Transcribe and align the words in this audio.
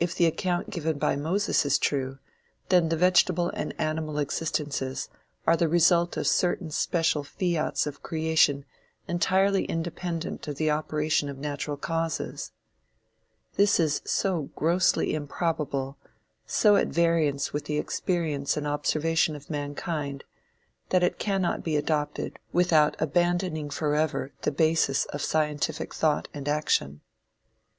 If 0.00 0.14
the 0.14 0.24
account 0.24 0.70
given 0.70 0.96
by 0.96 1.14
Moses 1.14 1.66
is 1.66 1.76
true, 1.78 2.18
then 2.70 2.88
the 2.88 2.96
vegetable 2.96 3.50
and 3.50 3.78
animal 3.78 4.18
existences 4.18 5.10
are 5.46 5.58
the 5.58 5.68
result 5.68 6.16
of 6.16 6.26
certain 6.26 6.70
special 6.70 7.22
fiats 7.22 7.86
of 7.86 8.02
creation 8.02 8.64
entirely 9.06 9.64
independent 9.66 10.48
of 10.48 10.56
the 10.56 10.70
operation 10.70 11.28
of 11.28 11.36
natural 11.36 11.76
causes. 11.76 12.52
This 13.56 13.78
is 13.78 14.00
so 14.06 14.44
grossly 14.56 15.12
improbable, 15.12 15.98
so 16.46 16.76
at 16.76 16.88
variance 16.88 17.52
with 17.52 17.66
the 17.66 17.76
experience 17.76 18.56
and 18.56 18.66
observation 18.66 19.36
of 19.36 19.50
mankind, 19.50 20.24
that 20.88 21.02
it 21.02 21.18
cannot 21.18 21.62
be 21.62 21.76
adopted 21.76 22.38
without 22.54 22.96
abandoning 22.98 23.68
forever 23.68 24.32
the 24.40 24.50
basis 24.50 25.04
of 25.12 25.20
scientific 25.20 25.92
thought 25.92 26.28
and 26.32 26.48
action. 26.48 27.02